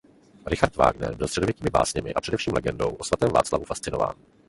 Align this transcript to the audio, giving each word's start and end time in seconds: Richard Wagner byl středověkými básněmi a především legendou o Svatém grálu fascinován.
Richard 0.45 0.75
Wagner 0.77 1.15
byl 1.15 1.27
středověkými 1.27 1.69
básněmi 1.69 2.13
a 2.13 2.21
především 2.21 2.53
legendou 2.53 2.89
o 2.89 3.03
Svatém 3.03 3.29
grálu 3.29 3.65
fascinován. 3.65 4.15